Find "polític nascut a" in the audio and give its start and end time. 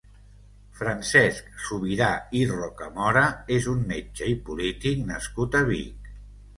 4.51-5.67